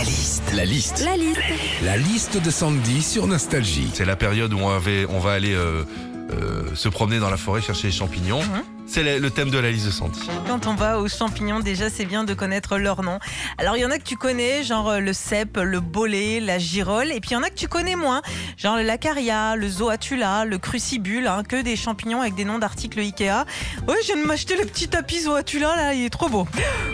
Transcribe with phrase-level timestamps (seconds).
[0.00, 0.42] La liste.
[0.54, 1.02] La liste.
[1.04, 1.40] La liste.
[1.82, 3.90] La liste de Sandy sur Nostalgie.
[3.92, 5.82] C'est la période où on, avait- on va aller euh,
[6.32, 8.40] euh, se promener dans la forêt chercher les champignons.
[8.42, 8.62] Mhm.
[8.92, 10.18] C'est le, thème de la liste de Sandy.
[10.48, 13.20] Quand on va aux champignons, déjà c'est bien de connaître leur nom.
[13.56, 16.58] Alors il y en a que tu connais, genre euh, le cèpe, le bolet, la
[16.58, 18.20] girole, et puis il y en a que tu connais moins,
[18.56, 22.98] genre le lacaria, le zoatula, le crucibule, hein, que des champignons avec des noms d'articles
[22.98, 23.44] Ikea.
[23.86, 26.48] Ouais, je viens de m'acheter le petit tapis zoatula là, il est trop beau.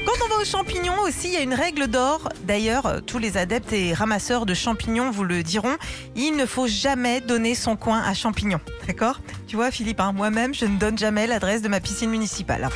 [0.04, 2.28] Quand on va aux champignons aussi, il y a une règle d'or.
[2.44, 5.76] D'ailleurs, euh, tous les adeptes et ramasseurs de champignons vous le diront,
[6.14, 8.60] il ne faut jamais donner son coin à champignons.
[8.86, 9.18] D'accord?
[9.48, 12.68] Tu vois Philippe, hein, moi-même je ne donne jamais l'adresse de ma piscine municipale.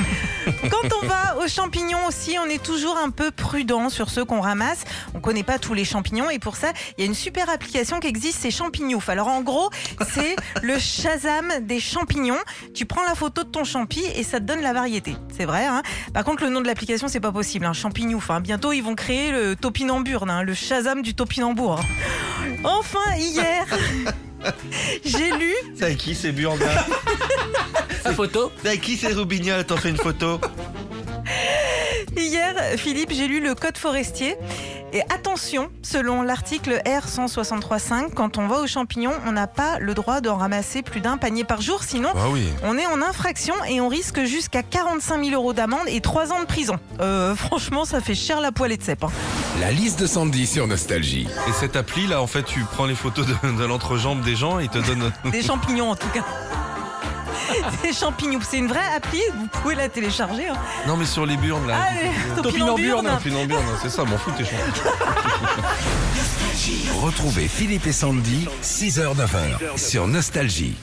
[0.71, 4.41] Quand on va aux champignons aussi, on est toujours un peu prudent sur ceux qu'on
[4.41, 4.85] ramasse.
[5.15, 7.99] On connaît pas tous les champignons et pour ça, il y a une super application
[7.99, 9.09] qui existe, c'est Champignouf.
[9.09, 9.69] Alors en gros,
[10.13, 12.39] c'est le Shazam des champignons.
[12.73, 15.17] Tu prends la photo de ton champi et ça te donne la variété.
[15.37, 15.67] C'est vrai.
[15.67, 15.83] Hein
[16.15, 17.67] Par contre, le nom de l'application, c'est pas possible.
[17.67, 17.73] Hein.
[17.73, 18.31] Champignouf.
[18.31, 18.41] Hein.
[18.41, 21.81] Bientôt, ils vont créer le topinambour, hein, le Shazam du topinambour.
[22.63, 23.67] Enfin, hier,
[25.05, 26.67] j'ai lu C'est qui c'est Burda
[28.05, 28.51] La photo?
[28.83, 29.65] Qui c'est Roubignol?
[29.65, 30.41] T'en fais une photo?
[32.17, 34.37] Hier, Philippe, j'ai lu le code forestier.
[34.93, 40.21] Et attention, selon l'article R163.5, quand on va aux champignons, on n'a pas le droit
[40.21, 42.49] d'en ramasser plus d'un panier par jour, sinon Ah oui.
[42.65, 46.41] on est en infraction et on risque jusqu'à 45 000 euros d'amende et 3 ans
[46.41, 46.75] de prison.
[47.01, 49.05] Euh, franchement, ça fait cher la poêlée de cèpe.
[49.05, 49.11] hein.
[49.61, 51.29] La liste de Sandy sur Nostalgie.
[51.49, 54.59] Et cette appli là, en fait, tu prends les photos de, de l'entrejambe des gens
[54.59, 55.13] et il te donne.
[55.31, 56.25] Des champignons en tout cas.
[57.83, 60.49] Des champignons, c'est une vraie appli, vous pouvez la télécharger.
[60.49, 60.57] hein.
[60.87, 61.79] Non, mais sur les burnes là.
[62.43, 63.07] Topinamburne.
[63.17, 64.91] Topinamburne, c'est ça, m'en fous tes champignons.
[67.03, 70.77] Retrouvez Philippe et Sandy, 6h-9h sur Nostalgie.